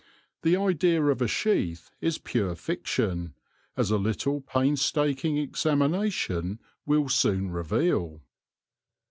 [0.41, 3.35] The idea of a sheath is pure fiction,
[3.77, 8.23] as a little painstaking examination will soon reveal.